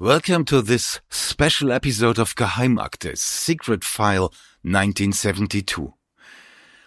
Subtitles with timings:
[0.00, 4.32] Welcome to this special episode of Geheimakte, Secret File
[4.62, 5.92] 1972.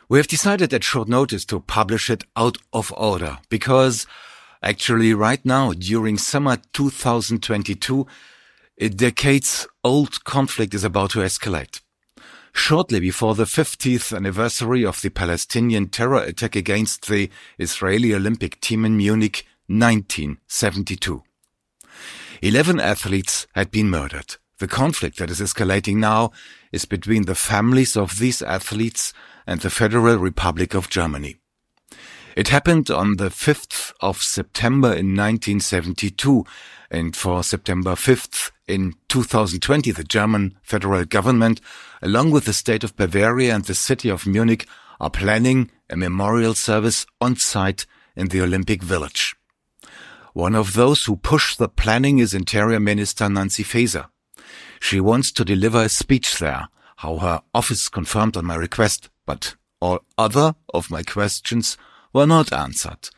[0.08, 4.08] We have decided at short notice to publish it out of order because
[4.64, 8.08] actually right now during summer 2022
[8.78, 11.82] a decades old conflict is about to escalate.
[12.54, 18.86] Shortly before the 50th anniversary of the Palestinian terror attack against the Israeli Olympic team
[18.86, 21.24] in Munich 1972.
[22.44, 24.38] Eleven athletes had been murdered.
[24.58, 26.32] The conflict that is escalating now
[26.72, 29.14] is between the families of these athletes
[29.46, 31.36] and the Federal Republic of Germany.
[32.36, 36.44] It happened on the 5th of September in 1972,
[36.90, 41.62] and for September 5th in 2020, the German federal government,
[42.02, 44.68] along with the state of Bavaria and the city of Munich,
[45.00, 47.86] are planning a memorial service on site
[48.16, 49.36] in the Olympic Village.
[50.34, 54.08] One of those who push the planning is Interior Minister Nancy Faeser.
[54.80, 59.56] She wants to deliver a speech there, how her office confirmed on my request, but
[59.82, 61.78] all other of my questions
[62.14, 63.10] were not answered,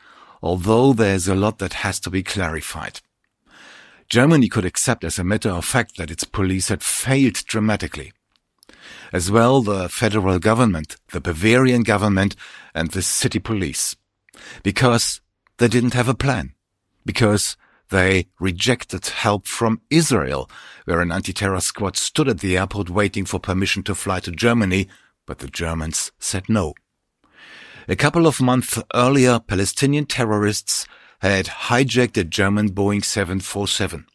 [0.42, 3.00] although there is a lot that has to be clarified.
[4.10, 8.12] Germany could accept as a matter of fact that its police had failed dramatically.
[9.12, 12.36] As well the federal government, the Bavarian government,
[12.74, 13.96] and the city police.
[14.64, 15.22] Because
[15.58, 16.56] they didn't have a plan
[17.06, 17.58] because
[17.90, 20.50] they rejected help from Israel,
[20.86, 24.88] where an anti-terror squad stood at the airport waiting for permission to fly to Germany,
[25.26, 26.74] but the Germans said no.
[27.88, 30.88] A couple of months earlier, Palestinian terrorists
[31.20, 34.06] had hijacked a German Boeing 747.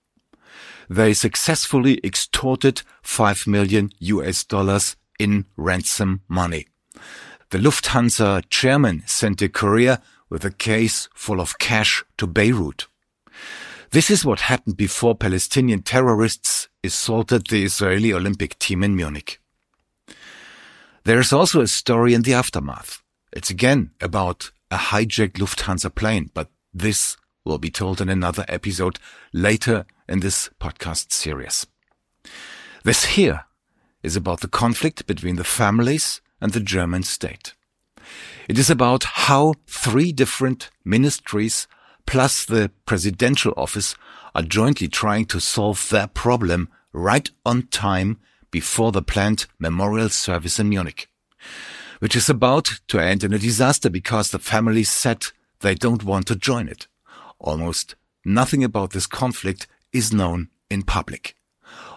[0.90, 6.66] They successfully extorted 5 million US dollars in ransom money.
[7.50, 12.86] The Lufthansa chairman sent a courier with a case full of cash to Beirut.
[13.90, 19.40] This is what happened before Palestinian terrorists assaulted the Israeli Olympic team in Munich.
[21.04, 23.02] There is also a story in the aftermath.
[23.32, 28.98] It's again about a hijacked Lufthansa plane, but this will be told in another episode
[29.32, 31.66] later in this podcast series.
[32.84, 33.44] This here
[34.02, 37.54] is about the conflict between the families and the German state.
[38.48, 41.68] It is about how three different ministries
[42.06, 43.94] plus the presidential office
[44.34, 48.16] are jointly trying to solve their problem right on time
[48.50, 51.10] before the planned memorial service in Munich,
[51.98, 55.26] which is about to end in a disaster because the families said
[55.60, 56.86] they don't want to join it.
[57.38, 61.34] Almost nothing about this conflict is known in public,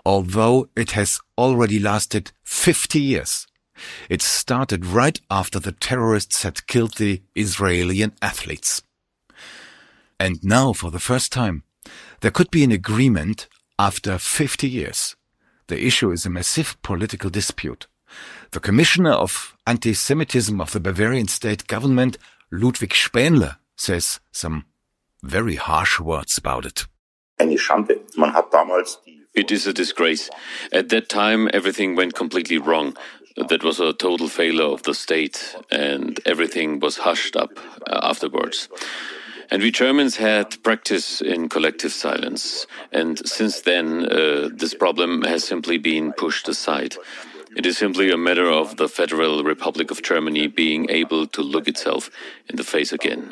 [0.05, 3.47] although it has already lasted 50 years.
[4.09, 8.81] It started right after the terrorists had killed the Israeli athletes.
[10.19, 11.63] And now, for the first time,
[12.21, 13.47] there could be an agreement
[13.79, 15.15] after 50 years.
[15.67, 17.87] The issue is a massive political dispute.
[18.51, 22.17] The commissioner of anti-Semitism of the Bavarian state government,
[22.51, 24.65] Ludwig Spaenle, says some
[25.23, 26.85] very harsh words about it.
[29.33, 30.29] It is a disgrace.
[30.73, 32.97] At that time, everything went completely wrong.
[33.37, 38.67] That was a total failure of the state, and everything was hushed up uh, afterwards.
[39.49, 42.65] And we Germans had practice in collective silence.
[42.93, 46.95] And since then, uh, this problem has simply been pushed aside.
[47.57, 51.67] It is simply a matter of the Federal Republic of Germany being able to look
[51.67, 52.09] itself
[52.49, 53.29] in the face again.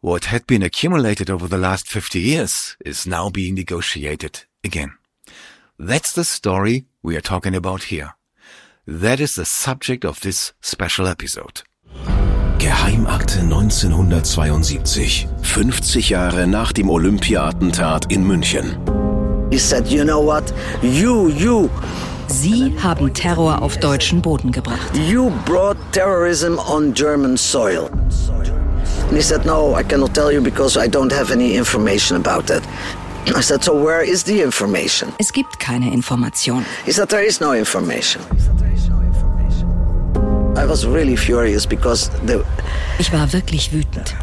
[0.00, 4.92] What had been accumulated over the last 50 years is now being negotiated again.
[5.78, 8.14] That's the story we are talking about here.
[8.86, 11.64] That is the subject of this special episode.
[12.58, 18.78] Geheimakte 1972, 50 Jahre nach dem Olympia-Attentat in München.
[19.50, 20.50] He said, you know what?
[20.82, 21.68] You, you.
[22.28, 24.96] Sie haben Terror auf deutschen Boden gebracht.
[24.96, 27.90] You brought terrorism on German soil.
[29.08, 32.46] And he said, no, I cannot tell you because I don't have any information about
[32.46, 32.62] that.
[33.34, 35.12] I said, so where is the information?
[35.18, 36.64] Es gibt keine Information.
[36.84, 38.22] He said, there is no information.
[40.56, 42.42] I was really furious because the
[42.98, 44.14] Ich war wirklich wütend.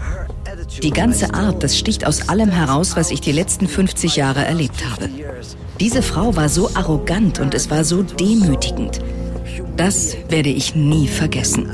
[0.82, 4.84] Die ganze Art, das sticht aus allem heraus, was ich die letzten 50 Jahre erlebt
[4.90, 5.10] habe.
[5.80, 9.00] Diese Frau war so arrogant und es war so demütigend.
[9.78, 11.70] Das werde ich nie vergessen.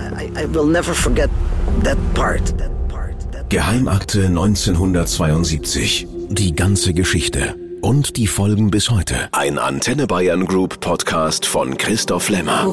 [3.49, 9.29] Geheimakte 1972 die ganze Geschichte und die Folgen bis heute.
[9.31, 12.67] Ein Antenne Bayern Group Podcast von Christoph Lämmer.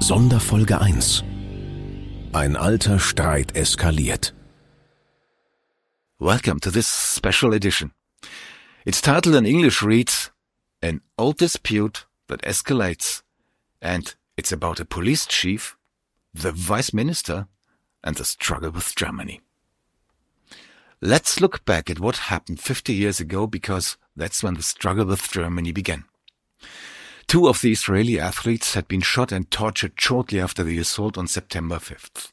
[0.00, 1.24] Sonderfolge 1
[2.32, 4.34] Ein alter Streit eskaliert.
[6.18, 7.92] Welcome to this special edition.
[8.84, 10.30] Its title in English reads
[10.82, 13.22] An Old Dispute That Escalates,
[13.82, 15.76] and it's about a police chief,
[16.32, 17.48] the vice minister,
[18.04, 19.40] and the struggle with Germany.
[21.00, 25.30] Let's look back at what happened 50 years ago because that's when the struggle with
[25.30, 26.04] Germany began.
[27.26, 31.26] Two of the Israeli athletes had been shot and tortured shortly after the assault on
[31.26, 32.32] September 5th.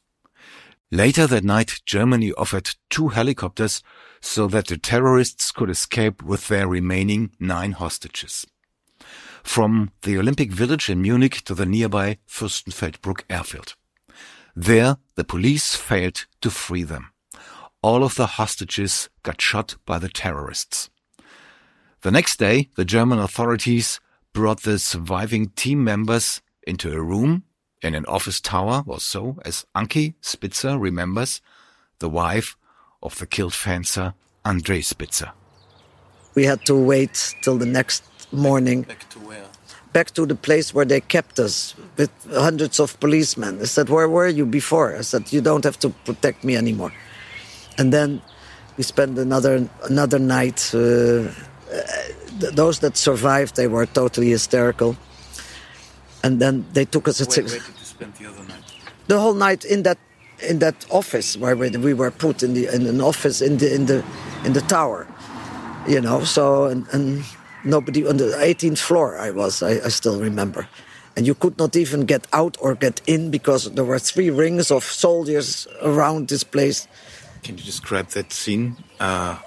[0.92, 3.84] Later that night, Germany offered two helicopters
[4.26, 8.46] so that the terrorists could escape with their remaining nine hostages.
[9.44, 13.76] From the Olympic Village in Munich to the nearby Fürstenfeldbruck airfield.
[14.56, 17.12] There, the police failed to free them.
[17.84, 20.90] All of the hostages got shot by the terrorists.
[22.02, 24.00] The next day, the German authorities
[24.34, 27.44] brought the surviving team members into a room
[27.84, 31.42] in an office tower or so, as Ankie Spitzer remembers,
[32.00, 32.58] the wife
[33.06, 34.14] of the killed fencer
[34.44, 35.32] Andre Spitzer.
[36.36, 38.82] We had to wait till the next morning.
[38.84, 39.46] Back to where?
[39.94, 43.62] Back to the place where they kept us with hundreds of policemen.
[43.62, 44.96] I said, Where were you before?
[44.98, 46.92] I said, You don't have to protect me anymore.
[47.78, 48.22] And then
[48.78, 50.72] we spent another another night.
[50.74, 51.30] Uh,
[52.56, 54.98] those that survived, they were totally hysterical.
[56.24, 57.52] And then they took us at Where, six.
[57.52, 58.64] where did you spend the other night?
[59.08, 59.98] the whole night in that
[60.46, 63.74] in that office where we, we were put in the in an office in the
[63.74, 64.04] in the
[64.46, 65.08] in the tower
[65.88, 67.24] you know so and, and
[67.64, 70.68] nobody on the 18th floor i was I, I still remember
[71.16, 74.72] and you could not even get out or get in because there were three rings
[74.72, 76.88] of soldiers around this place
[77.46, 78.76] Can you describe that scene?
[79.00, 79.38] Uh,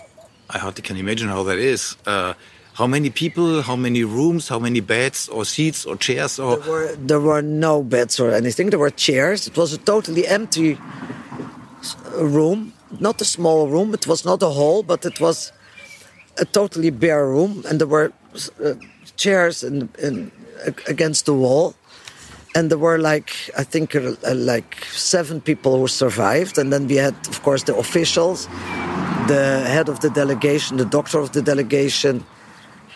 [0.54, 1.96] I hardly can imagine how that is.
[2.06, 2.34] Uh,
[2.78, 6.70] how many people, how many rooms, how many beds or seats or chairs or there
[6.70, 8.70] were there were no beds or anything.
[8.70, 9.48] There were chairs.
[9.48, 10.78] It was a totally empty
[12.14, 12.72] room.
[13.00, 13.94] Not a small room.
[13.94, 15.52] It was not a hall but it was
[16.38, 17.64] a totally bare room.
[17.68, 18.12] And there were
[18.64, 18.74] uh,
[19.16, 20.30] chairs in, in
[20.86, 21.74] against the wall.
[22.54, 23.30] And there were like
[23.62, 24.14] i think uh,
[24.54, 26.54] like seven people who survived.
[26.58, 28.46] And then we had of course the officials
[29.34, 32.24] the head of the delegation the doctor of the delegation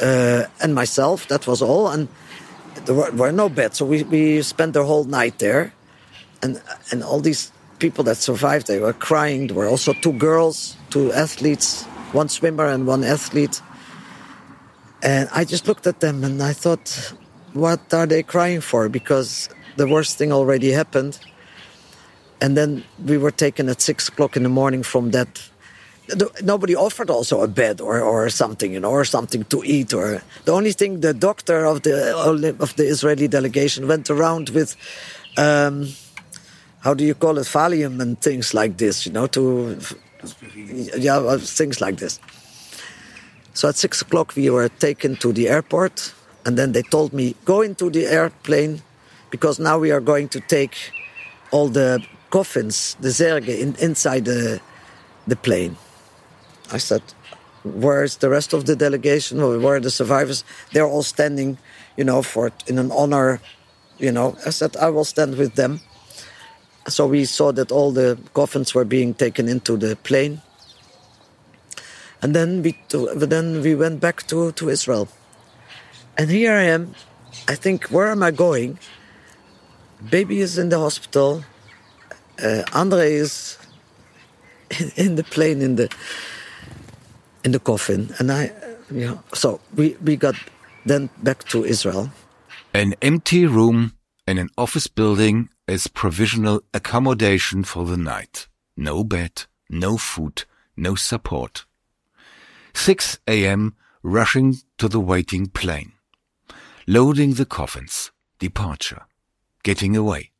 [0.02, 2.08] uh, and myself that was all and
[2.84, 5.72] there were, were no beds, so we, we spent the whole night there,
[6.42, 6.60] and
[6.90, 9.46] and all these people that survived, they were crying.
[9.48, 13.60] There were also two girls, two athletes, one swimmer and one athlete,
[15.02, 17.14] and I just looked at them and I thought,
[17.52, 18.88] what are they crying for?
[18.88, 21.18] Because the worst thing already happened,
[22.40, 25.50] and then we were taken at six o'clock in the morning from that
[26.42, 29.92] nobody offered also a bed or, or something, you know, or something to eat.
[29.94, 32.16] Or the only thing the doctor of the
[32.58, 34.76] of the Israeli delegation went around with,
[35.36, 35.88] um,
[36.80, 39.78] how do you call it, Valium and things like this, you know, to
[40.96, 42.20] yeah, things like this.
[43.54, 46.14] So at six o'clock we were taken to the airport,
[46.44, 48.82] and then they told me go into the airplane
[49.30, 50.92] because now we are going to take
[51.50, 54.60] all the coffins, the zerge, in, inside the
[55.26, 55.76] the plane.
[56.72, 57.02] I said,
[57.64, 59.38] "Where's the rest of the delegation?
[59.62, 60.44] Where are the survivors?
[60.72, 61.58] They're all standing,
[61.96, 63.40] you know, for in an honor.
[63.98, 65.80] You know." I said, "I will stand with them."
[66.88, 70.42] So we saw that all the coffins were being taken into the plane,
[72.20, 72.74] and then we
[73.14, 75.06] then we went back to to Israel.
[76.18, 76.94] And here I am.
[77.48, 78.78] I think, where am I going?
[80.10, 81.44] Baby is in the hospital.
[82.42, 83.58] Uh, Andre is
[84.78, 85.88] in, in the plane in the
[87.44, 88.52] in the coffin, and I,
[88.90, 89.18] yeah.
[89.34, 90.34] so we we got
[90.84, 92.10] then back to Israel.
[92.74, 93.92] An empty room
[94.26, 98.48] in an office building is provisional accommodation for the night.
[98.76, 100.44] No bed, no food,
[100.76, 101.66] no support.
[102.74, 103.74] 6 a.m.
[104.02, 105.92] rushing to the waiting plane.
[106.86, 108.10] Loading the coffins.
[108.38, 109.02] Departure.
[109.62, 110.32] Getting away.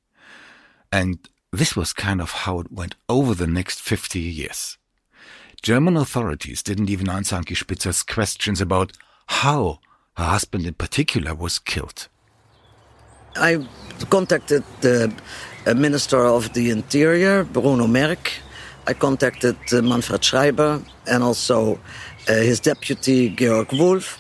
[0.91, 4.79] And this was kind of how it went over the next 50 years.
[5.63, 8.93] German authorities didn't even answer Ankie Spitzer's questions about
[9.27, 9.79] how
[10.17, 12.09] her husband in particular was killed.
[13.37, 13.65] I
[14.11, 15.15] contacted the
[15.67, 18.33] uh, Minister of the Interior, Bruno Merk.
[18.89, 21.79] I contacted uh, Manfred Schreiber and also
[22.29, 24.19] uh, his deputy, Georg Wolf.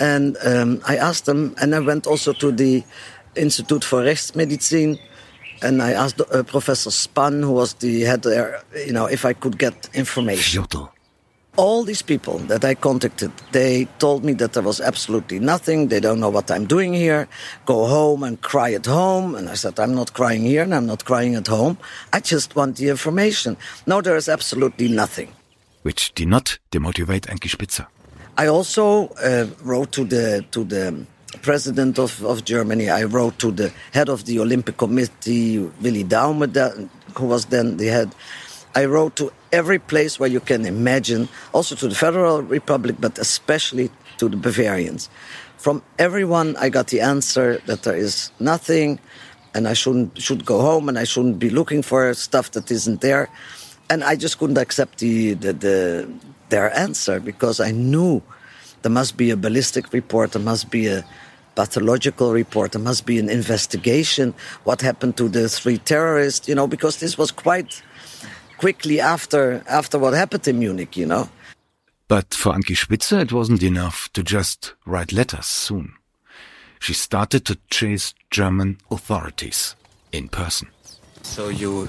[0.00, 2.82] And um, I asked them, and I went also to the
[3.36, 4.98] Institute for Rechtsmedizin,
[5.62, 9.32] and I asked uh, Professor Spann, who was the head there, you know, if I
[9.32, 10.64] could get information.
[11.56, 15.88] All these people that I contacted, they told me that there was absolutely nothing.
[15.88, 17.28] They don't know what I'm doing here.
[17.66, 19.34] Go home and cry at home.
[19.34, 21.76] And I said, I'm not crying here and I'm not crying at home.
[22.12, 23.56] I just want the information.
[23.84, 25.32] No, there is absolutely nothing.
[25.82, 27.88] Which did not demotivate Ankie Spitzer.
[28.38, 31.04] I also uh, wrote to the to the
[31.38, 32.90] president of, of Germany.
[32.90, 37.86] I wrote to the head of the Olympic Committee, Willy Daume, who was then the
[37.86, 38.14] head.
[38.74, 43.18] I wrote to every place where you can imagine, also to the Federal Republic, but
[43.18, 45.08] especially to the Bavarians.
[45.56, 48.98] From everyone, I got the answer that there is nothing,
[49.54, 53.00] and I shouldn't should go home, and I shouldn't be looking for stuff that isn't
[53.00, 53.28] there.
[53.90, 56.10] And I just couldn't accept the, the, the
[56.48, 58.22] their answer because I knew
[58.82, 61.04] there must be a ballistic report, there must be a
[61.54, 64.34] pathological report, there must be an investigation.
[64.64, 66.48] What happened to the three terrorists?
[66.48, 67.82] You know, because this was quite
[68.58, 71.28] quickly after after what happened in Munich, you know.
[72.08, 75.92] But for Ankie Spitzer, it wasn't enough to just write letters soon.
[76.80, 79.76] She started to chase German authorities
[80.12, 80.68] in person.
[81.22, 81.88] So you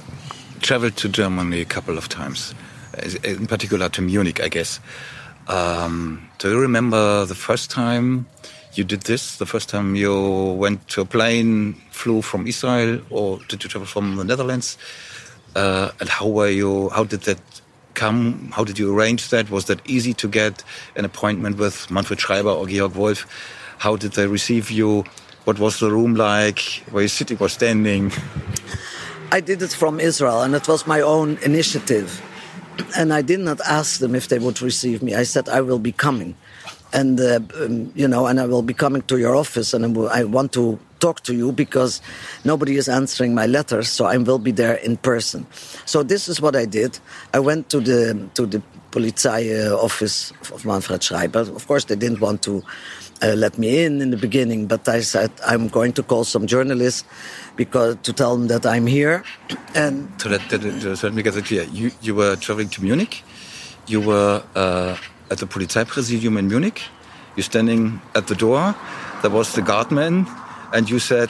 [0.59, 2.53] traveled to Germany a couple of times,
[3.23, 4.79] in particular to Munich, I guess.
[5.47, 8.25] Um, do you remember the first time
[8.73, 9.37] you did this?
[9.37, 13.87] The first time you went to a plane, flew from Israel, or did you travel
[13.87, 14.77] from the Netherlands?
[15.55, 16.89] Uh, and how were you?
[16.89, 17.39] How did that
[17.93, 18.51] come?
[18.53, 19.49] How did you arrange that?
[19.49, 20.63] Was that easy to get
[20.95, 23.25] an appointment with Manfred Schreiber or Georg Wolf?
[23.79, 25.03] How did they receive you?
[25.43, 26.83] What was the room like?
[26.91, 28.11] Were you sitting or standing?
[29.31, 32.21] I did it from Israel, and it was my own initiative.
[32.97, 35.15] And I did not ask them if they would receive me.
[35.15, 36.35] I said I will be coming,
[36.93, 40.23] and uh, um, you know, and I will be coming to your office, and I
[40.23, 42.01] want to talk to you because
[42.45, 45.45] nobody is answering my letters, so I will be there in person.
[45.85, 46.99] So this is what I did.
[47.33, 48.61] I went to the to the
[48.91, 51.39] Polizei uh, office of Manfred Schreiber.
[51.39, 52.61] Of course, they didn't want to
[53.21, 56.45] uh, let me in in the beginning, but I said I'm going to call some
[56.47, 57.03] journalists
[57.55, 59.23] because to tell them that I'm here.
[59.75, 61.63] And so that, that, that let me get it clear.
[61.63, 63.23] You you were traveling to Munich.
[63.87, 64.97] You were uh,
[65.29, 66.81] at the Polizeipräsidium in Munich.
[67.35, 68.75] You're standing at the door.
[69.21, 70.27] There was the guardman
[70.73, 71.29] and you said,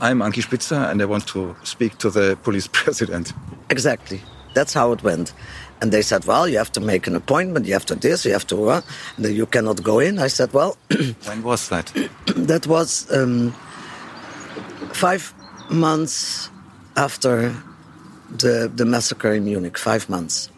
[0.00, 3.32] I'm Ankie Spitzer and I want to speak to the police president.
[3.70, 4.20] Exactly.
[4.54, 5.32] That's how it went.
[5.80, 8.32] And they said, well, you have to make an appointment, you have to this, you
[8.32, 8.82] have to, uh,
[9.18, 10.18] you cannot go in.
[10.18, 10.76] I said, well.
[11.24, 11.86] when was that?
[12.26, 13.52] that was um,
[14.92, 15.32] five
[15.70, 16.50] months
[16.96, 17.54] after
[18.30, 20.50] the, the massacre in Munich, five months.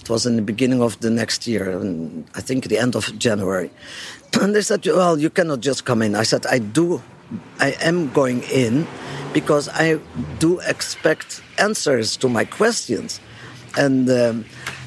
[0.00, 3.18] It was in the beginning of the next year, and I think the end of
[3.18, 3.70] January.
[4.40, 6.14] And they said, well, you cannot just come in.
[6.14, 7.02] I said, I do
[7.60, 8.86] I am going in
[9.32, 9.98] because I
[10.38, 13.20] do expect answers to my questions.
[13.76, 14.44] And um,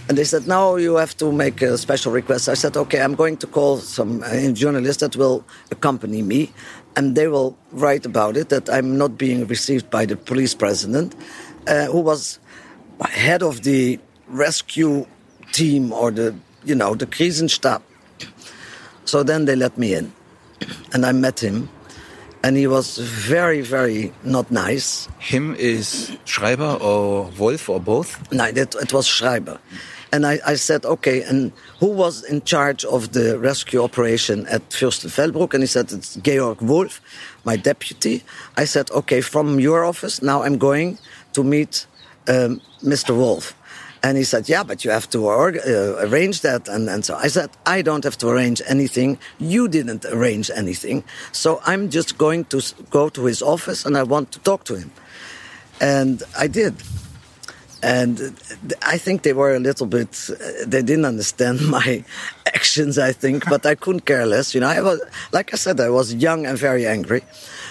[0.08, 2.48] and they said, now you have to make a special request.
[2.48, 6.52] I said, okay, I'm going to call some uh, journalists that will accompany me,
[6.96, 11.16] and they will write about it that I'm not being received by the police president,
[11.68, 12.40] uh, who was
[13.02, 15.06] head of the rescue
[15.52, 17.82] team or the, you know, the Krisenstab.
[19.06, 20.14] So then they let me in,
[20.94, 21.70] and I met him
[22.46, 25.10] and he was very, very not nice.
[25.18, 28.32] Him is Schreiber or Wolf or both?
[28.32, 29.58] No, it, it was Schreiber.
[30.16, 34.62] And I, I, said, okay, and who was in charge of the rescue operation at
[34.70, 35.54] Fürstenfeldbruck?
[35.54, 37.02] And he said, it's Georg Wolf,
[37.44, 38.24] my deputy.
[38.56, 41.00] I said, okay, from your office, now I'm going
[41.34, 41.86] to meet
[42.30, 43.14] um, Mr.
[43.14, 43.54] Wolf.
[44.04, 46.70] And he said, yeah, but you have to uh, arrange that.
[46.70, 49.18] And, and so I said, I don't have to arrange anything.
[49.38, 51.04] You didn't arrange anything.
[51.34, 54.76] So I'm just going to go to his office and I want to talk to
[54.76, 54.92] him.
[55.82, 56.76] And I did.
[57.86, 58.34] And
[58.82, 62.04] I think they were a little bit, uh, they didn't understand my
[62.48, 64.56] actions, I think, but I couldn't care less.
[64.56, 65.00] You know, I was,
[65.32, 67.22] like I said, I was young and very angry.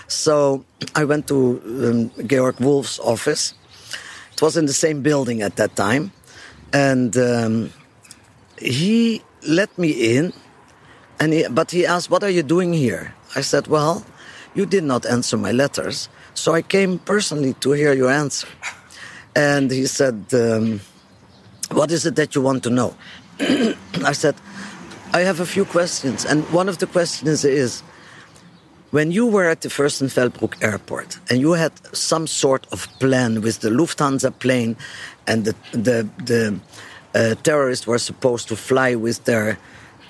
[0.06, 3.54] So I went to um, Georg Wolf's office.
[4.34, 6.12] It was in the same building at that time
[6.74, 7.70] and um,
[8.58, 10.32] he let me in,
[11.20, 14.04] and he, but he asked, "What are you doing here?" I said, "Well,
[14.54, 18.48] you did not answer my letters, so I came personally to hear your answer."
[19.34, 20.80] And he said, um,
[21.70, 22.94] "What is it that you want to know?"
[24.04, 24.34] I said,
[25.12, 27.82] "I have a few questions, and one of the questions is."
[28.90, 33.58] When you were at the Fürstenfeldbruck airport and you had some sort of plan with
[33.58, 34.76] the Lufthansa plane
[35.26, 36.60] and the the, the
[37.14, 39.58] uh, terrorists were supposed to fly with their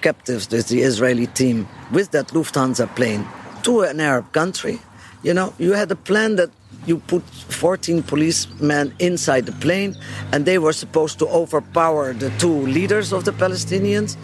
[0.01, 3.27] captives, with the Israeli team, with that Lufthansa plane
[3.63, 4.79] to an Arab country.
[5.23, 6.51] You know, you had a plan that
[6.87, 9.97] you put 14 policemen inside the plane,
[10.33, 14.17] and they were supposed to overpower the two leaders of the Palestinians.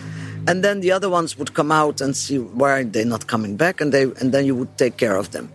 [0.46, 3.80] And then the other ones would come out and see why they're not coming back,
[3.80, 5.52] and, they, and then you would take care of them.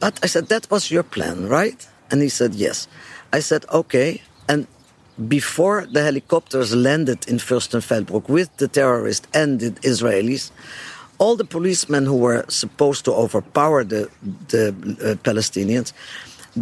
[0.00, 1.86] But I said, that was your plan, right?
[2.10, 2.88] And he said, yes.
[3.32, 4.22] I said, okay.
[4.48, 4.66] And
[5.26, 10.50] before the helicopters landed in Fürstenfeldbruck with the terrorists and the Israelis,
[11.18, 14.08] all the policemen who were supposed to overpower the,
[14.48, 15.92] the uh, Palestinians,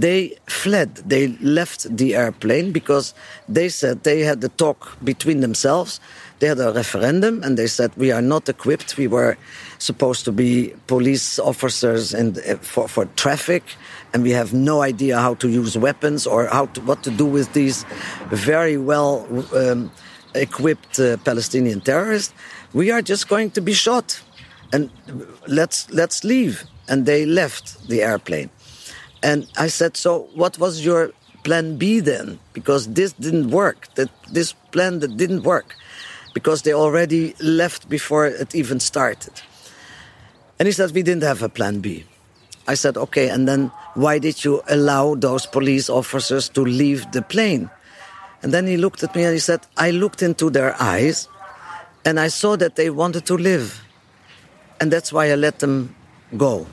[0.01, 0.97] they fled.
[0.97, 3.15] They left the airplane because
[3.49, 6.01] they said they had the talk between themselves.
[6.39, 8.99] They had a referendum and they said, We are not equipped.
[8.99, 9.39] We were
[9.79, 13.63] supposed to be police officers and uh, for, for traffic,
[14.13, 17.25] and we have no idea how to use weapons or how to, what to do
[17.25, 17.85] with these
[18.29, 19.91] very well um,
[20.35, 22.35] equipped uh, Palestinian terrorists.
[22.75, 24.21] We are just going to be shot
[24.73, 24.91] and
[25.47, 28.51] let's let's leave and they left the airplane
[29.29, 31.03] and i said so what was your
[31.47, 32.41] plan b then?
[32.59, 35.77] Because this didn't work that this plan that didn't work
[36.35, 39.35] because they already left before it even started.
[40.59, 42.05] And he said we didn't have a plan b.
[42.67, 47.23] I said okay and then why did you allow those police officers to leave the
[47.23, 47.71] plane?
[48.43, 51.29] And then he looked at me and he said i looked into their eyes
[52.05, 53.69] and i saw that they wanted to live
[54.81, 55.95] and that's why I let them
[56.37, 56.67] go.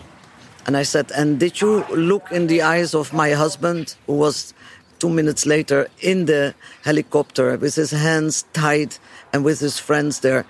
[0.66, 4.54] And I said, And did you look in the eyes of my husband, who was
[5.00, 8.96] two minutes later in the helicopter with his hands tied
[9.34, 10.46] and with his friends there?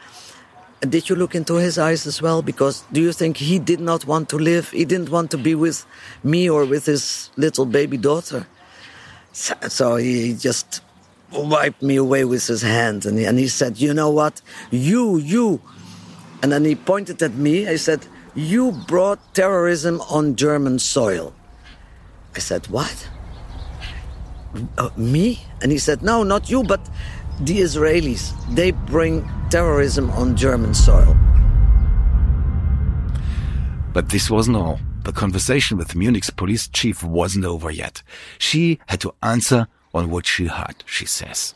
[0.81, 2.41] Did you look into his eyes as well?
[2.41, 4.69] Because do you think he did not want to live?
[4.71, 5.85] He didn't want to be with
[6.23, 8.45] me or with his little baby daughter.
[9.31, 10.81] So, so he just
[11.31, 14.41] wiped me away with his hand and he, and he said, You know what?
[14.69, 15.61] You, you
[16.43, 17.69] and then he pointed at me.
[17.69, 21.33] I said, You brought terrorism on German soil.
[22.35, 23.09] I said, What?
[24.77, 25.41] Uh, me?
[25.61, 26.81] And he said, No, not you, but
[27.39, 28.33] the Israelis.
[28.55, 31.15] They bring terrorism on German soil.
[33.93, 34.79] But this wasn't all.
[35.03, 38.01] The conversation with Munich's police chief wasn't over yet.
[38.39, 41.53] She had to answer on what she heard, she says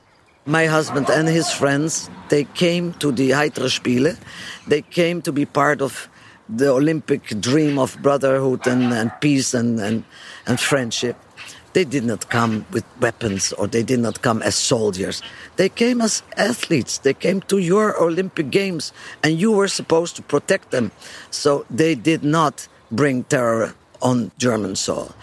[0.48, 4.18] my husband and his friends, they came to the Heitere Spiele.
[4.66, 6.08] They came to be part of
[6.50, 10.04] the Olympic dream of brotherhood and, and peace and, and,
[10.46, 11.18] and friendship.
[11.74, 15.22] They did not come with weapons or they did not come as soldiers.
[15.58, 16.98] They came as athletes.
[17.00, 20.92] They came to your Olympic Games and you were supposed to protect them.
[21.30, 25.14] So they did not bring terror on German soil.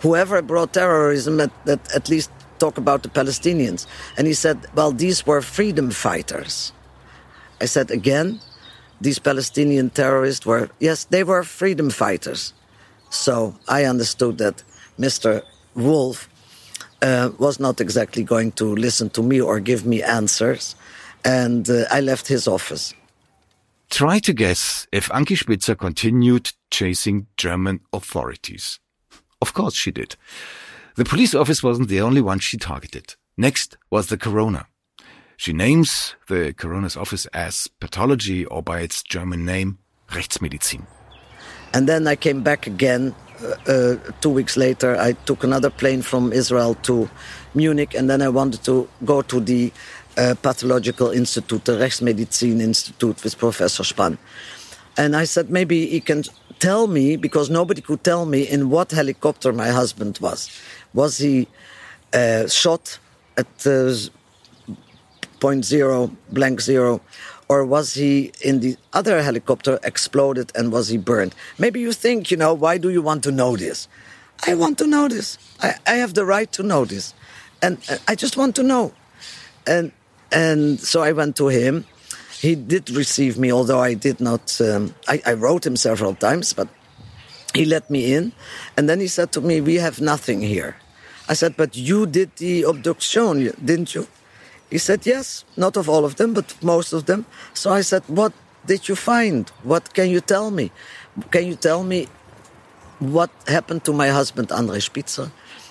[0.00, 3.86] Whoever brought terrorism, at, at, at least talk about the Palestinians.
[4.16, 6.72] And he said, well, these were freedom fighters.
[7.60, 8.40] I said, again,
[9.00, 12.52] these Palestinian terrorists were, yes, they were freedom fighters.
[13.10, 14.62] So I understood that
[14.98, 15.42] Mr.
[15.74, 16.28] Wolf
[17.02, 20.74] uh, was not exactly going to listen to me or give me answers.
[21.24, 22.94] And uh, I left his office.
[23.90, 28.78] Try to guess if Ankie Spitzer continued chasing German authorities.
[29.42, 30.16] Of course she did.
[30.96, 33.16] The police office wasn't the only one she targeted.
[33.36, 34.66] Next was the coroner.
[35.40, 39.78] She names the coroner's office as pathology or by its German name,
[40.10, 40.82] Rechtsmedizin.
[41.72, 45.00] And then I came back again uh, uh, two weeks later.
[45.00, 47.08] I took another plane from Israel to
[47.54, 49.72] Munich, and then I wanted to go to the
[50.18, 54.18] uh, pathological institute, the Rechtsmedizin Institute with Professor Spann.
[54.98, 56.22] And I said, maybe he can
[56.58, 60.50] tell me, because nobody could tell me in what helicopter my husband was.
[60.92, 61.48] Was he
[62.12, 62.98] uh, shot
[63.38, 63.94] at uh,
[65.40, 67.00] point zero, blank zero,
[67.48, 71.34] or was he in the other helicopter exploded and was he burned?
[71.58, 73.88] Maybe you think, you know, why do you want to know this?
[74.46, 75.38] I want to know this.
[75.60, 77.12] I, I have the right to know this,
[77.60, 78.92] and uh, I just want to know.
[79.66, 79.92] And
[80.32, 81.84] and so I went to him.
[82.40, 84.60] He did receive me, although I did not.
[84.60, 86.68] Um, I, I wrote him several times, but
[87.52, 88.32] he let me in,
[88.76, 90.76] and then he said to me, "We have nothing here."
[91.28, 94.06] I said, "But you did the abduction, didn't you?"
[94.70, 98.02] He said, "Yes, not of all of them, but most of them." So I said,
[98.06, 98.32] "What
[98.66, 99.50] did you find?
[99.62, 100.70] What can you tell me?
[101.30, 102.08] Can you tell me
[102.98, 105.28] what happened to my husband, Andre Spitzer?"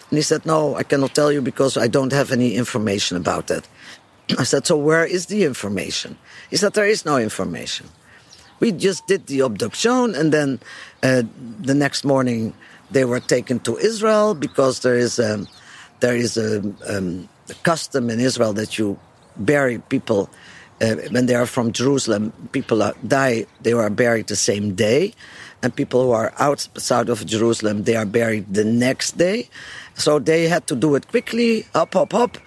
[0.10, 3.48] And he said, "No, I cannot tell you because I don't have any information about
[3.48, 3.68] that."
[4.38, 6.18] I said, "So where is the information?"
[6.50, 7.88] He said, "There is no information."
[8.60, 10.60] We just did the abduction, and then
[11.02, 11.24] uh,
[11.62, 12.54] the next morning
[12.92, 15.46] they were taken to Israel because there is a,
[16.00, 19.00] there is a, um, a custom in Israel that you
[19.38, 20.30] bury people
[20.82, 25.14] uh, when they are from Jerusalem, people are, die, they are buried the same day.
[25.62, 29.50] And people who are outside of Jerusalem, they are buried the next day.
[29.96, 32.38] So they had to do it quickly, up, up, up,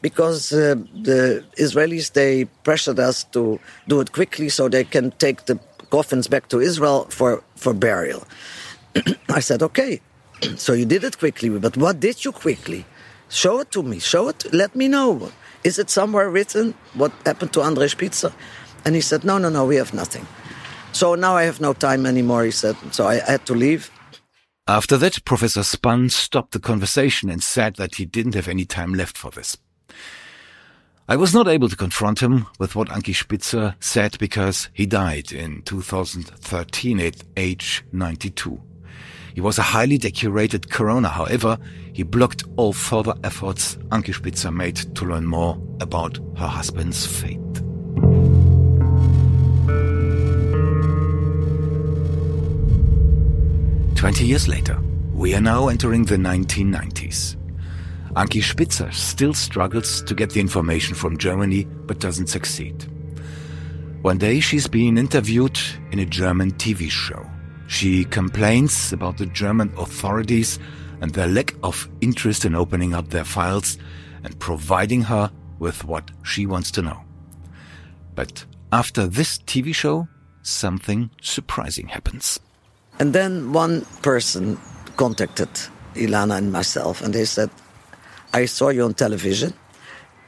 [0.00, 5.44] because uh, the Israelis, they pressured us to do it quickly so they can take
[5.44, 8.26] the coffins back to Israel for, for burial.
[9.28, 10.00] I said, okay,
[10.56, 12.86] so you did it quickly, but what did you quickly?
[13.32, 15.32] Show it to me, show it, let me know.
[15.64, 18.30] Is it somewhere written what happened to Andre Spitzer?
[18.84, 20.26] And he said, No, no, no, we have nothing.
[20.92, 22.76] So now I have no time anymore, he said.
[22.90, 23.90] So I had to leave.
[24.68, 28.92] After that, Professor Spann stopped the conversation and said that he didn't have any time
[28.92, 29.56] left for this.
[31.08, 35.32] I was not able to confront him with what Ankie Spitzer said because he died
[35.32, 38.60] in 2013 at age 92.
[39.34, 41.08] He was a highly decorated coroner.
[41.08, 41.58] However,
[41.92, 47.38] he blocked all further efforts Ankie Spitzer made to learn more about her husband's fate.
[53.96, 54.78] Twenty years later,
[55.12, 57.36] we are now entering the 1990s.
[58.16, 62.84] Ankie Spitzer still struggles to get the information from Germany, but doesn't succeed.
[64.02, 65.58] One day she's being interviewed
[65.92, 67.24] in a German TV show.
[67.72, 70.58] She complains about the German authorities
[71.00, 73.78] and their lack of interest in opening up their files
[74.22, 77.00] and providing her with what she wants to know.
[78.14, 80.06] But after this TV show,
[80.42, 82.38] something surprising happens.
[82.98, 84.58] And then one person
[84.98, 85.48] contacted
[85.94, 87.48] Ilana and myself, and they said,
[88.34, 89.54] I saw you on television,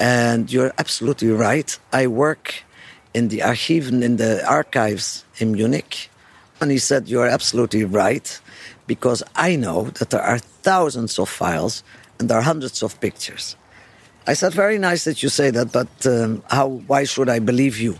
[0.00, 1.78] and you're absolutely right.
[1.92, 2.64] I work
[3.12, 6.08] in the archives, in the archives in Munich,
[6.64, 8.40] and he said, You're absolutely right,
[8.86, 11.84] because I know that there are thousands of files
[12.18, 13.54] and there are hundreds of pictures.
[14.26, 17.78] I said, Very nice that you say that, but um, how, why should I believe
[17.78, 17.98] you?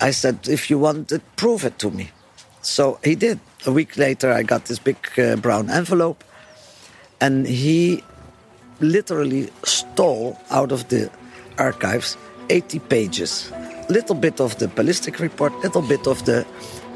[0.00, 2.10] I said, If you want it, prove it to me.
[2.60, 3.38] So he did.
[3.66, 6.24] A week later, I got this big uh, brown envelope,
[7.20, 8.02] and he
[8.80, 11.08] literally stole out of the
[11.56, 12.16] archives
[12.50, 13.52] 80 pages.
[13.88, 16.44] Little bit of the ballistic report, little bit of the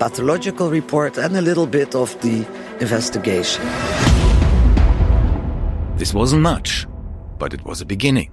[0.00, 2.46] pathological report and a little bit of the
[2.80, 3.62] investigation.
[5.96, 6.86] This wasn't much,
[7.38, 8.30] but it was a beginning.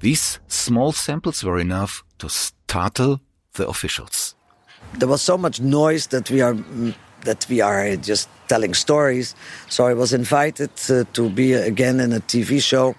[0.00, 3.20] These small samples were enough to startle
[3.52, 4.34] the officials.
[4.98, 6.56] There was so much noise that we are
[7.24, 9.34] that we are just telling stories.
[9.68, 12.94] So I was invited uh, to be again in a TV show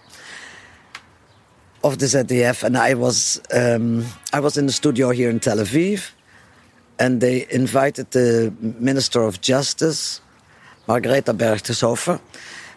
[1.84, 5.58] of the ZDF, and I was um, I was in the studio here in Tel
[5.58, 6.12] Aviv,
[7.00, 10.22] and they invited the Minister of Justice,
[10.88, 12.20] Margareta Berchteshofer,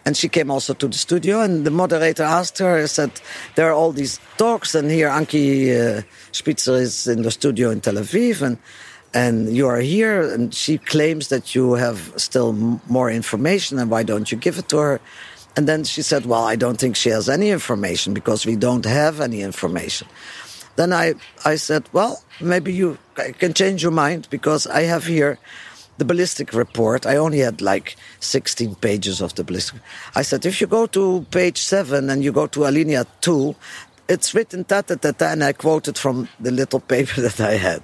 [0.05, 1.41] and she came also to the studio.
[1.41, 3.11] And the moderator asked her, said,
[3.55, 7.81] "There are all these talks, and here Ankie uh, Spitzer is in the studio in
[7.81, 8.57] Tel Aviv, and."
[9.13, 12.53] And you are here, and she claims that you have still
[12.87, 15.01] more information, and why don't you give it to her?
[15.57, 18.85] And then she said, Well, I don't think she has any information because we don't
[18.85, 20.07] have any information.
[20.75, 22.97] Then I, I said, Well, maybe you
[23.39, 25.37] can change your mind because I have here
[25.97, 27.05] the ballistic report.
[27.05, 29.79] I only had like 16 pages of the ballistic.
[30.15, 33.55] I said, if you go to page seven and you go to alinea two,
[34.09, 37.53] it's written ta ta ta ta, and I quoted from the little paper that I
[37.53, 37.83] had.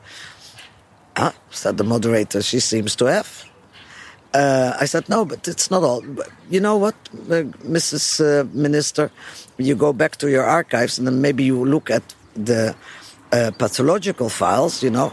[1.15, 3.45] Ah, said the moderator, she seems to have.
[4.34, 6.04] Uh, I said, no, but it's not all.
[6.50, 6.95] You know what,
[7.30, 8.19] uh, Mrs.
[8.19, 9.12] Uh, Minister?
[9.58, 12.76] You go back to your archives and then maybe you look at the
[13.32, 15.12] uh, pathological files, you know,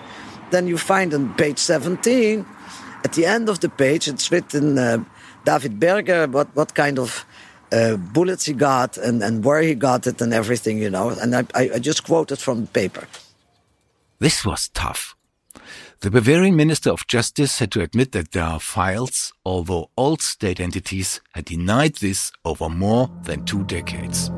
[0.51, 2.47] then you find on page 17,
[3.05, 5.05] at the end of the page, it's written uh,
[5.45, 7.27] David Berger, what, what kind of
[7.73, 11.11] uh, bullets he got and, and where he got it and everything, you know.
[11.11, 13.07] And I, I just quoted from the paper.
[14.21, 15.17] This was tough.
[16.01, 20.61] The Bavarian Minister of Justice had to admit that there are files, although all state
[20.61, 24.31] entities had denied this over more than two decades.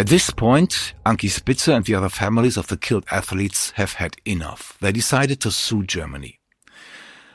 [0.00, 4.16] At this point, Ankie Spitzer and the other families of the killed athletes have had
[4.24, 4.78] enough.
[4.80, 6.40] They decided to sue Germany.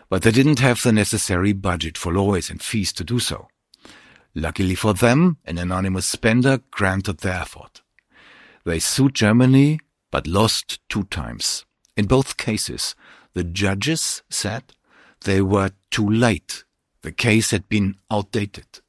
[0.10, 3.49] But they didn't have the necessary budget for lawyers and fees to do so.
[4.34, 7.84] Luckily for them, an anonymous spender granted their effort.
[8.63, 11.65] They sued Germany, but lost two times.
[11.95, 12.95] In both cases,
[13.36, 14.73] the judges said
[15.21, 16.63] they were too late.
[17.04, 18.82] The case had been outdated.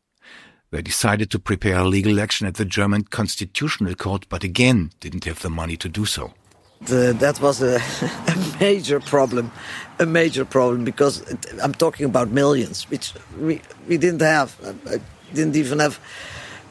[0.76, 5.24] They decided to prepare a legal action at the German Constitutional Court, but again didn't
[5.24, 6.34] have the money to do so.
[6.82, 7.76] The, that was a,
[8.34, 9.50] a, major problem,
[9.98, 14.54] a major problem because it, I'm talking about millions, which we, we didn't have.
[14.86, 15.00] I
[15.32, 15.98] didn't even have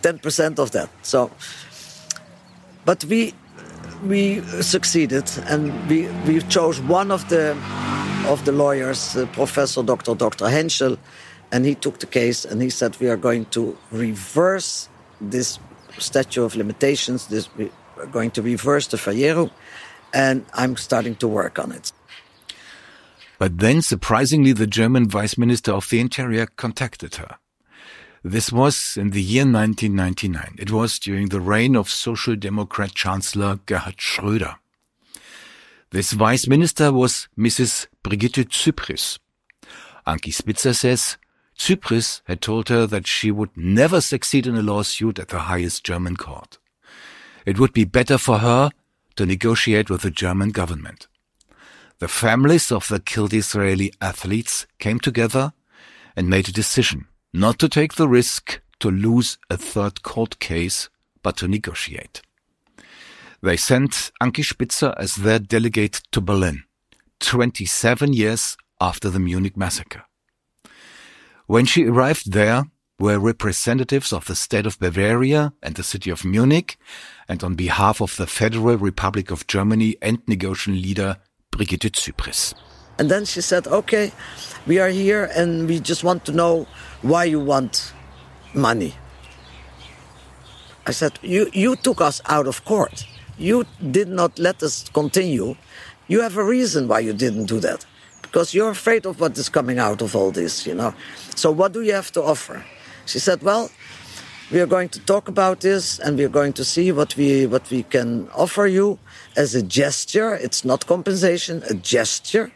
[0.03, 0.89] 10% of that.
[1.01, 1.31] So,
[2.85, 3.33] but we
[4.03, 7.57] we succeeded, and we we chose one of the
[8.27, 10.13] of the lawyers, uh, Professor Dr.
[10.13, 10.47] Dr.
[10.47, 10.97] Henschel,
[11.51, 14.89] and he took the case and he said we are going to reverse
[15.21, 15.59] this
[15.97, 17.27] statute of limitations.
[17.27, 19.51] This we are going to reverse the Verjährung,
[20.13, 21.91] and I'm starting to work on it.
[23.37, 27.37] But then, surprisingly, the German Vice Minister of the Interior contacted her.
[28.23, 30.55] This was in the year 1999.
[30.57, 34.55] It was during the reign of Social Democrat Chancellor Gerhard Schröder.
[35.91, 37.87] This Vice Minister was Mrs.
[38.03, 39.19] Brigitte Zypries.
[40.07, 41.17] Ankie Spitzer says
[41.57, 45.83] Zypries had told her that she would never succeed in a lawsuit at the highest
[45.83, 46.57] German court.
[47.45, 48.71] It would be better for her
[49.15, 51.07] to negotiate with the German government.
[51.99, 55.53] The families of the killed Israeli athletes came together
[56.15, 60.89] and made a decision not to take the risk to lose a third court case,
[61.23, 62.21] but to negotiate.
[63.41, 66.63] They sent Ankie Spitzer as their delegate to Berlin,
[67.19, 70.03] 27 years after the Munich massacre.
[71.47, 72.63] When she arrived there
[72.99, 76.77] were representatives of the state of Bavaria and the city of Munich,
[77.27, 81.17] and on behalf of the Federal Republic of Germany and negotiation leader
[81.51, 82.55] Brigitte Zypries.
[82.97, 84.11] And then she said, okay,
[84.65, 86.65] we are here and we just want to know
[87.01, 87.93] why you want
[88.53, 88.95] money.
[90.87, 93.05] I said, you, you took us out of court.
[93.37, 95.55] You did not let us continue.
[96.07, 97.85] You have a reason why you didn't do that.
[98.35, 100.93] Because you're afraid of what is coming out of all this, you know.
[101.37, 102.65] So what do you have to offer?
[103.05, 103.71] She said, well,
[104.51, 107.45] we are going to talk about this and we are going to see what we
[107.45, 108.99] what we can offer you
[109.37, 112.51] as a gesture it's not compensation a gesture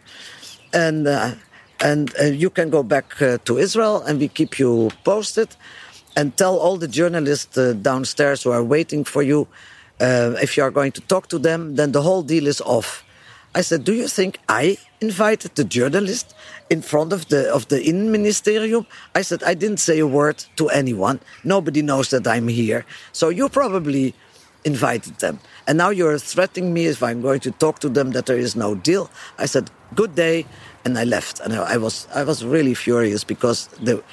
[0.74, 1.32] and uh,
[1.80, 5.56] and uh, you can go back uh, to Israel and we keep you posted
[6.18, 9.48] and tell all the journalists uh, downstairs who are waiting for you
[10.02, 13.04] uh, if you are going to talk to them then the whole deal is off
[13.56, 16.36] I said do you think I invited the journalist
[16.70, 18.86] in front of the of the Innenministerium.
[19.16, 21.20] I said I didn't say a word to anyone.
[21.44, 22.86] Nobody knows that I'm here.
[23.12, 24.14] So you probably
[24.66, 25.40] invited them.
[25.68, 28.56] And now you're threatening me if I'm going to talk to them that there is
[28.56, 29.10] no deal.
[29.38, 30.46] I said good day
[30.86, 31.40] and I left.
[31.40, 34.04] And I was I was really furious because the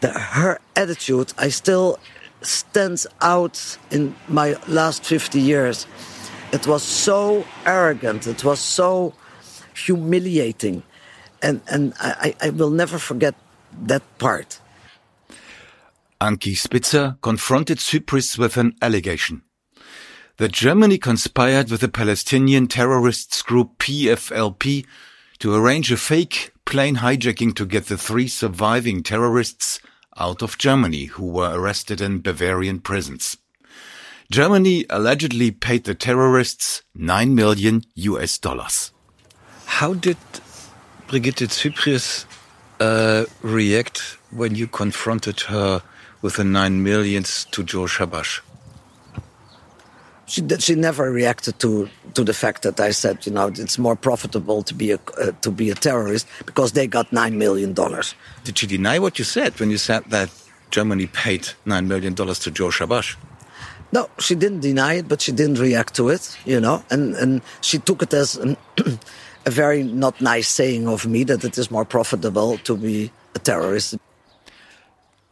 [0.00, 1.98] the her attitude I still
[2.42, 5.86] stands out in my last 50 years.
[6.52, 8.26] It was so arrogant.
[8.26, 9.14] It was so
[9.74, 10.82] humiliating
[11.42, 13.34] and and I, I will never forget
[13.82, 14.60] that part.
[16.20, 19.42] Ankie Spitzer confronted Zypries with an allegation
[20.38, 24.84] that Germany conspired with the Palestinian terrorists group PFLP
[25.38, 29.80] to arrange a fake plane hijacking to get the three surviving terrorists
[30.16, 33.36] out of Germany who were arrested in Bavarian prisons.
[34.30, 38.92] Germany allegedly paid the terrorists 9 million US dollars.
[39.64, 40.18] How did
[41.06, 42.26] Brigitte Zypries
[42.78, 45.82] uh, react when you confronted her
[46.20, 48.40] with the nine millions to Joe Shabash?
[50.26, 53.96] She she never reacted to to the fact that I said you know it's more
[53.96, 58.14] profitable to be a uh, to be a terrorist because they got nine million dollars.
[58.44, 60.28] Did she deny what you said when you said that
[60.70, 63.16] Germany paid nine million dollars to Joe Shabash?
[63.90, 67.42] No, she didn't deny it, but she didn't react to it, you know, and and
[67.60, 68.36] she took it as.
[68.36, 68.56] An
[69.48, 73.38] a very not nice saying of me that it is more profitable to be a
[73.38, 73.96] terrorist.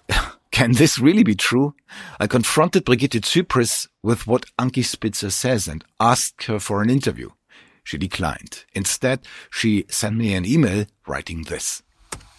[0.51, 1.75] Can this really be true?
[2.19, 7.29] I confronted Brigitte Zypries with what Ankie Spitzer says and asked her for an interview.
[7.85, 8.65] She declined.
[8.73, 11.83] Instead, she sent me an email writing this.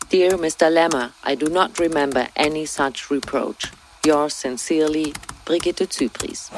[0.09, 0.71] Dear Mr.
[0.71, 3.71] Lemmer, I do not remember any such reproach.
[4.07, 6.49] Yours sincerely, Brigitte Zypries.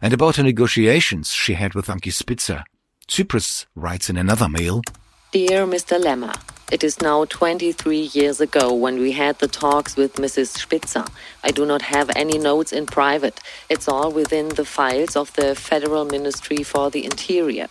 [0.00, 2.62] And about her negotiations she had with Ankie Spitzer,
[3.08, 4.82] Zypries writes in another mail
[5.32, 6.00] Dear Mr.
[6.00, 6.36] Lemmer,
[6.70, 10.56] it is now 23 years ago when we had the talks with Mrs.
[10.56, 11.06] Spitzer.
[11.42, 13.40] I do not have any notes in private.
[13.68, 17.66] It's all within the files of the Federal Ministry for the Interior.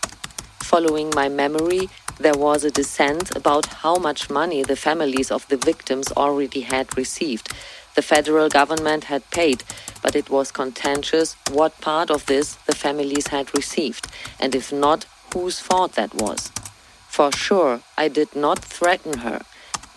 [0.59, 1.87] Following my memory,
[2.19, 6.97] there was a dissent about how much money the families of the victims already had
[6.97, 7.53] received.
[7.97, 9.63] The federal government had paid,
[10.03, 14.05] but it was contentious what part of this the families had received,
[14.39, 16.51] and if not, whose fault that was.
[17.07, 19.41] For sure, I did not threaten her.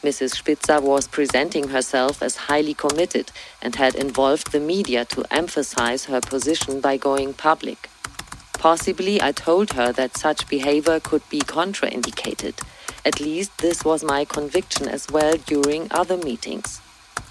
[0.02, 0.30] Mrs.
[0.36, 6.22] Spitzer was presenting herself as highly committed and had involved the media to emphasize her
[6.22, 7.90] position by going public.
[8.54, 12.54] Possibly I told her that such behavior could be contraindicated.
[13.04, 16.80] At least this was my conviction as well during other meetings.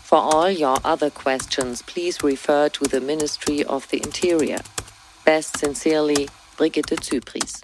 [0.10, 4.58] For all your other questions, please refer to the Ministry of the Interior.
[5.24, 7.62] Best sincerely, Brigitte Zypries.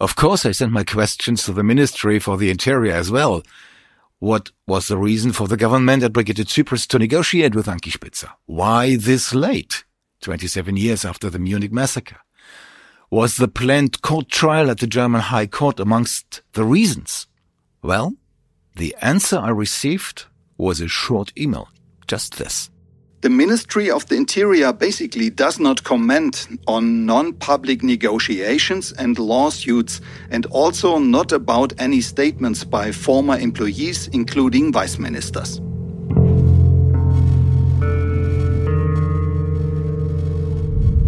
[0.00, 3.44] Of course, I sent my questions to the Ministry for the Interior as well.
[4.18, 8.30] What was the reason for the government at Brigitte Zypries to negotiate with Ankie Spitzer?
[8.46, 9.84] Why this late,
[10.22, 12.18] 27 years after the Munich massacre?
[13.08, 17.28] Was the planned court trial at the German High Court amongst the reasons?
[17.82, 18.14] Well,
[18.74, 20.26] the answer I received
[20.58, 21.68] was a short email.
[22.06, 22.70] Just this.
[23.22, 30.00] The Ministry of the Interior basically does not comment on non public negotiations and lawsuits,
[30.30, 35.58] and also not about any statements by former employees, including vice ministers.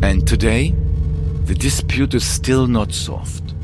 [0.03, 0.75] And today,
[1.45, 3.55] the dispute is still not solved.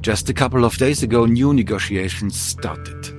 [0.00, 3.09] Just a couple of days ago, new negotiations started.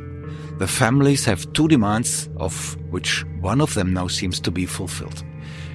[0.62, 5.24] The families have two demands, of which one of them now seems to be fulfilled.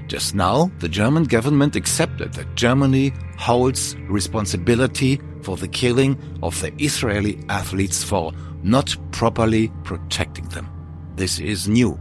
[0.07, 6.73] Just now, the German government accepted that Germany holds responsibility for the killing of the
[6.81, 10.71] Israeli athletes for not properly protecting them.
[11.17, 11.99] This is new.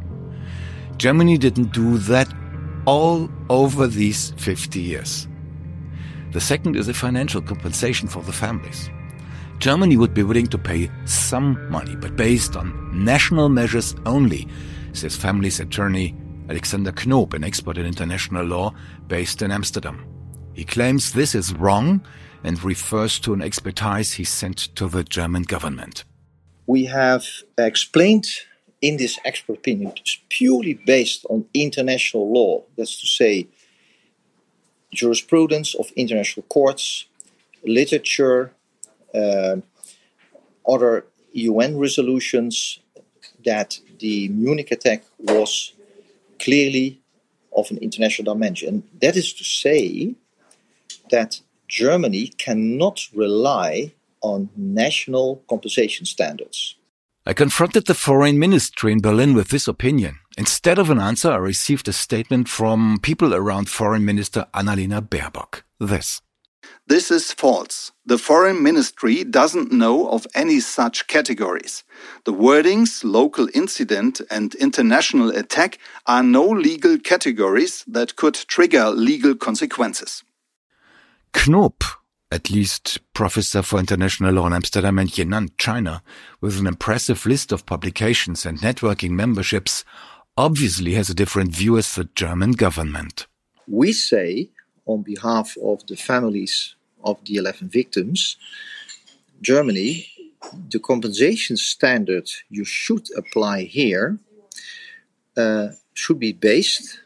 [0.97, 2.31] Germany didn't do that
[2.85, 5.27] all over these 50 years.
[6.33, 8.91] The second is a financial compensation for the families.
[9.59, 14.47] Germany would be willing to pay some money, but based on national measures only,
[14.93, 16.15] says family's attorney
[16.49, 18.73] Alexander Knoop, an expert in international law
[19.07, 20.05] based in Amsterdam.
[20.53, 22.05] He claims this is wrong
[22.43, 26.03] and refers to an expertise he sent to the German government.
[26.67, 27.25] We have
[27.57, 28.27] explained
[28.81, 32.63] in this expert opinion it's purely based on international law.
[32.77, 33.47] That's to say,
[34.93, 37.05] jurisprudence of international courts,
[37.65, 38.53] literature,
[39.15, 39.63] Um,
[40.67, 42.79] other UN resolutions
[43.45, 45.73] that the Munich attack was
[46.39, 47.01] clearly
[47.55, 48.83] of an international dimension.
[49.01, 50.15] That is to say
[51.11, 56.75] that Germany cannot rely on national compensation standards.
[57.25, 60.19] I confronted the foreign ministry in Berlin with this opinion.
[60.37, 65.63] Instead of an answer, I received a statement from people around Foreign Minister Annalena Baerbock.
[65.79, 66.21] This.
[66.87, 67.91] This is false.
[68.05, 71.83] The foreign ministry doesn't know of any such categories.
[72.25, 79.35] The wordings local incident and international attack are no legal categories that could trigger legal
[79.35, 80.23] consequences.
[81.33, 81.83] Knoop,
[82.31, 86.03] at least professor for international law in Amsterdam and Yan'an, China,
[86.41, 89.83] with an impressive list of publications and networking memberships,
[90.37, 93.27] obviously has a different view as the German government.
[93.67, 94.51] We say
[94.85, 98.37] on behalf of the families of the 11 victims,
[99.41, 100.07] Germany,
[100.69, 104.19] the compensation standard you should apply here
[105.37, 106.99] uh, should be based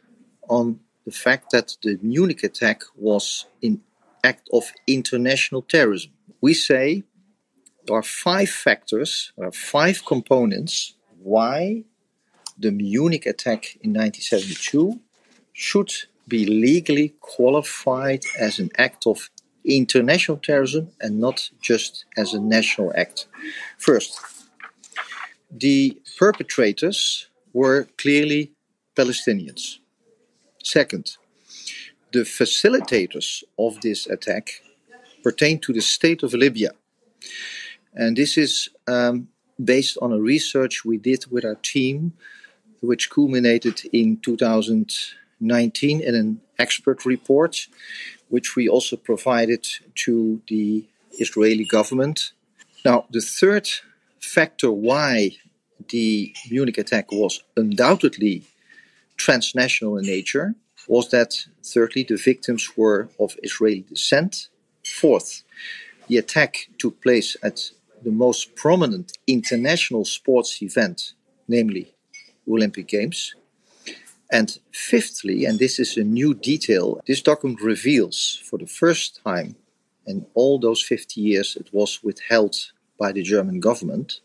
[0.50, 3.82] on the fact that the Munich attack was an
[4.24, 6.12] act of international terrorism.
[6.42, 7.04] We say
[7.86, 11.84] there are five factors, there are five components why
[12.58, 15.00] the Munich attack in 1972
[15.54, 15.92] should
[16.30, 19.30] be legally qualified as an act of
[19.66, 23.28] international terrorism and not just as a national act.
[23.78, 24.20] First,
[25.52, 28.54] the perpetrators were clearly
[28.96, 29.80] Palestinians.
[30.64, 31.18] Second,
[32.12, 34.62] the facilitators of this attack
[35.24, 36.72] pertain to the state of Libya.
[37.94, 39.28] And this is um,
[39.64, 42.14] based on a research we did with our team,
[42.82, 44.94] which culminated in 2000.
[45.40, 47.68] 19 in an expert report,
[48.30, 52.32] which we also provided to the Israeli government.
[52.86, 53.70] Now, the third
[54.20, 55.32] factor why
[55.90, 58.44] the Munich attack was undoubtedly
[59.18, 60.56] transnational in nature
[60.88, 64.50] was that, thirdly, the victims were of Israeli descent.
[64.84, 65.44] Fourth,
[66.08, 67.72] the attack took place at
[68.04, 71.14] the most prominent international sports event,
[71.48, 71.94] namely
[72.48, 73.36] Olympic Games.
[74.32, 79.56] And fifthly, and this is a new detail, this document reveals for the first time
[80.06, 82.56] in all those 50 years it was withheld
[83.00, 84.20] by the German government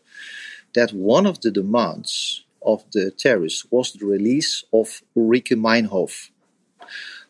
[0.73, 6.29] that one of the demands of the terrorists was the release of Ulrike Meinhof.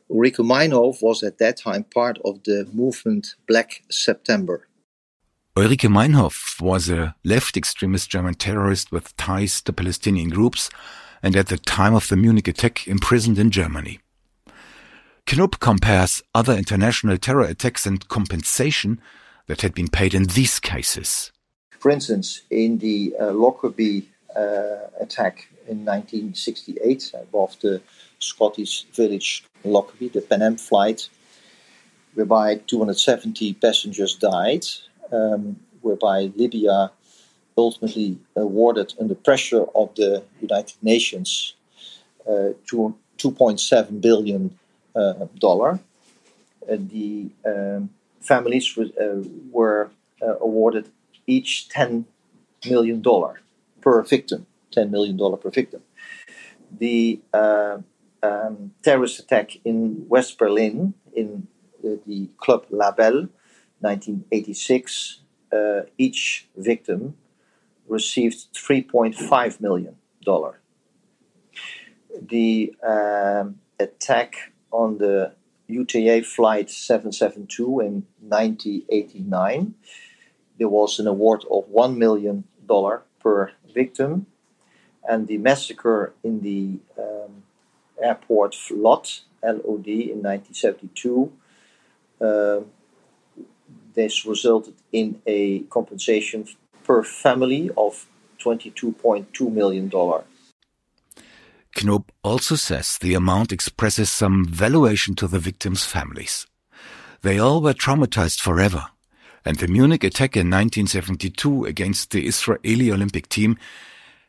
[0.10, 4.68] Ulrike Meinhof was at that time part of the movement Black September.
[5.56, 10.70] Ulrike Meinhof was a left extremist German terrorist with ties to Palestinian groups
[11.26, 14.00] and at the time of the Munich attack imprisoned in Germany.
[15.26, 19.02] Knoop compares other international terror attacks and compensation
[19.48, 21.32] that had been paid in these cases.
[21.80, 27.82] For instance, in the uh, Lockerbie uh, attack in 1968 above the
[28.20, 31.10] Scottish village Lockerbie, the Pan Am flight,
[32.14, 34.64] whereby 270 passengers died,
[35.12, 36.92] um, whereby Libya
[37.58, 41.56] ultimately awarded under pressure of the United Nations
[42.28, 44.58] uh, to 2.7 billion
[44.96, 45.80] uh, dollar.
[46.70, 47.90] Uh, the um,
[48.22, 49.90] families uh, were
[50.22, 50.90] uh, awarded
[51.28, 52.06] each 10
[52.68, 53.42] million dollar
[53.82, 54.46] per victim.
[54.72, 55.82] 10 million dollar per victim.
[56.80, 57.78] The uh,
[58.22, 61.48] um, terrorist attack in West Berlin in
[61.82, 63.30] the Club La Belle,
[63.80, 65.20] 1986,
[65.98, 67.16] each victim
[67.88, 70.60] received 3.5 million dollar.
[72.22, 75.34] The um, attack on the
[75.68, 79.76] UTA flight 772 in 1989,
[80.58, 84.28] there was an award of one million dollar per victim,
[85.08, 87.44] and the massacre in the um,
[88.02, 91.32] airport LOT LOD in 1972.
[92.22, 92.62] Uh,
[93.94, 96.46] this resulted in a compensation
[96.86, 98.06] per family of
[98.40, 99.90] $22.2 million.
[101.76, 106.48] Knoop also says the amount expresses some valuation to the victims' families.
[107.22, 108.86] They all were traumatized forever,
[109.44, 113.58] and the Munich attack in 1972 against the Israeli Olympic team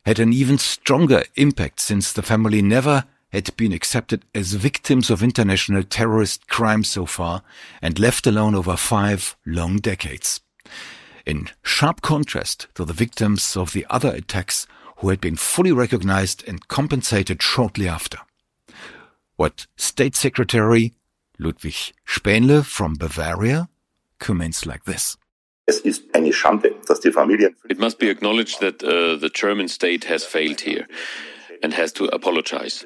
[0.05, 5.21] had an even stronger impact since the family never had been accepted as victims of
[5.21, 7.43] international terrorist crime so far
[7.81, 10.41] and left alone over five long decades
[11.27, 14.65] in sharp contrast to the victims of the other attacks
[14.97, 18.19] who had been fully recognized and compensated shortly after.
[19.35, 20.93] What State Secretary
[21.37, 23.69] Ludwig Spaenle from Bavaria
[24.19, 25.17] comments like this.
[27.69, 30.87] It must be acknowledged that uh, the German state has failed here
[31.61, 32.85] and has to apologize.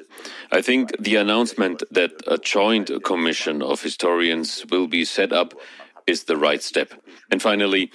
[0.50, 5.54] I think the announcement that a joint commission of historians will be set up
[6.06, 6.92] is the right step.
[7.30, 7.90] And finally,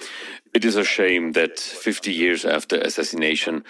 [0.58, 3.62] it is a shame that 50 years after assassination,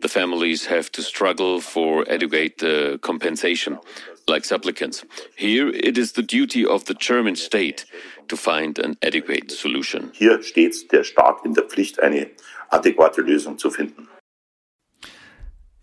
[0.00, 3.78] the families have to struggle for adequate uh, compensation,
[4.26, 5.04] like supplicants.
[5.36, 7.84] Here, it is the duty of the German state
[8.26, 10.10] to find an adequate solution.
[10.14, 12.26] Hier steht der Staat in der Pflicht, eine
[12.72, 14.08] adäquate Lösung zu finden.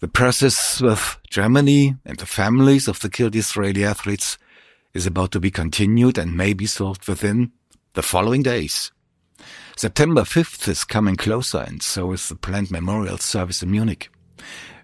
[0.01, 4.37] The process with Germany and the families of the killed Israeli athletes
[4.93, 7.53] is about to be continued and may be solved within
[7.93, 8.91] the following days.
[9.79, 14.11] September 5th is coming closer and so is the planned memorial service in Munich.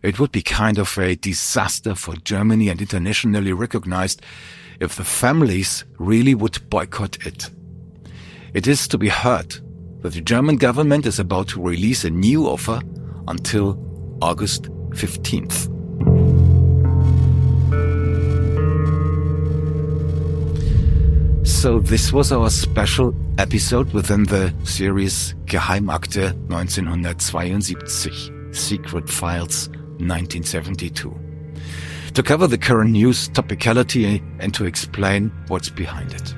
[0.01, 4.21] It would be kind of a disaster for Germany and internationally recognized
[4.79, 7.49] if the families really would boycott it.
[8.53, 9.57] It is to be heard
[9.99, 12.81] that the German government is about to release a new offer
[13.27, 13.77] until
[14.21, 16.34] August 15th.
[21.65, 31.19] So this was our special episode within the series Geheimakte 1972, Secret Files 1972.
[32.13, 36.35] To cover the current news topicality and to explain what's behind it.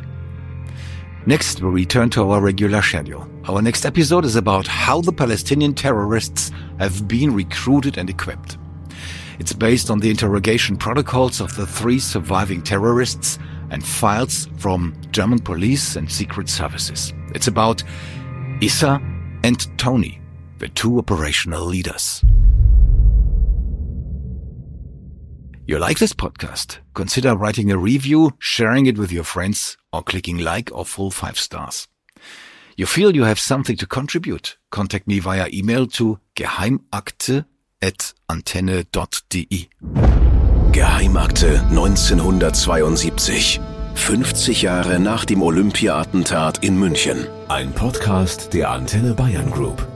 [1.26, 3.28] Next, we return to our regular schedule.
[3.50, 8.58] Our next episode is about how the Palestinian terrorists have been recruited and equipped.
[9.40, 13.38] It's based on the interrogation protocols of the three surviving terrorists
[13.70, 17.14] and files from German police and secret services.
[17.34, 17.84] It's about
[18.62, 19.02] Issa
[19.44, 20.20] and Tony,
[20.60, 22.24] the two operational leaders.
[25.68, 26.78] You like this podcast?
[26.94, 31.38] Consider writing a review, sharing it with your friends, or clicking like or full five
[31.38, 31.90] stars.
[32.78, 34.58] You feel you have something to contribute?
[34.72, 37.46] Contact me via email to geheimakte
[37.82, 39.70] at antenne.de.
[40.72, 43.60] Geheimakte 1972.
[43.96, 47.26] 50 Jahre nach dem Olympia-Attentat in München.
[47.48, 49.88] Ein Podcast der Antenne Bayern Group.